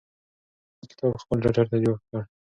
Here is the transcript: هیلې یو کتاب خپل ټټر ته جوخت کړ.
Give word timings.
هیلې 0.77 0.81
یو 0.83 0.89
کتاب 0.91 1.11
خپل 1.23 1.37
ټټر 1.43 1.65
ته 1.71 1.77
جوخت 1.83 2.03
کړ. 2.09 2.21